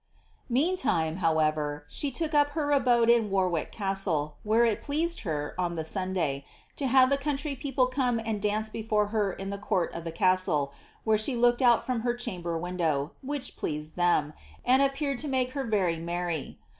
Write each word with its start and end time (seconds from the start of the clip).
Meantime, 0.49 1.17
however, 1.17 1.85
she 1.87 2.09
took 2.09 2.33
up 2.33 2.49
her 2.53 2.71
abode 2.71 3.07
in 3.07 3.29
Warwick 3.29 3.71
castle, 3.71 4.35
where 4.41 4.65
it 4.65 4.81
pjpTTii 4.81 5.21
her, 5.25 5.53
on 5.59 5.75
the 5.75 5.83
Sunday, 5.83 6.43
to 6.77 6.87
have 6.87 7.11
the 7.11 7.19
country 7.19 7.55
people 7.55 7.85
come 7.85 8.19
and 8.25 8.41
dbeee 8.41 8.71
before 8.71 9.09
her 9.09 9.31
in 9.31 9.51
the 9.51 9.59
court 9.59 9.93
of 9.93 10.03
the 10.03 10.11
castle, 10.11 10.73
while 11.03 11.17
she 11.17 11.35
looked 11.35 11.61
out 11.61 11.85
from 11.85 11.99
her 11.99 12.15
chamber 12.15 12.57
window, 12.57 13.11
which 13.21 13.55
pleased 13.55 13.95
them, 13.95 14.33
and 14.65 14.81
appeared 14.81 15.19
to 15.19 15.27
make 15.27 15.51
her 15.51 15.65
fciy 15.65 16.01
meny. 16.01 16.57